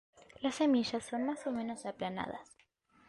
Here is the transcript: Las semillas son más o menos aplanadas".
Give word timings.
Las 0.39 0.55
semillas 0.55 1.05
son 1.05 1.27
más 1.27 1.45
o 1.45 1.51
menos 1.51 1.85
aplanadas". 1.85 2.57